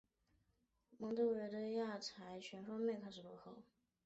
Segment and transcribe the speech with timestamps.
[0.97, 3.61] 蒙得维的亚才全方位的开始落后。